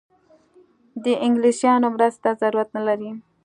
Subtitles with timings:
[1.03, 3.11] د انګلیسیانو مرستې ته ضرورت نه لري.